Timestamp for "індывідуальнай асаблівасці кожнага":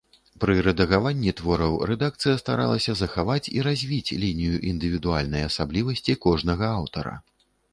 4.73-6.65